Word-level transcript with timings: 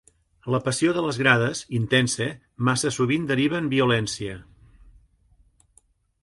La 0.53 0.59
passió 0.67 0.93
de 0.97 1.01
les 1.07 1.19
grades, 1.21 1.61
intensa, 1.79 2.27
massa 2.71 2.93
sovint 2.97 3.29
deriva 3.33 3.61
en 3.65 3.69
violència. 3.75 4.41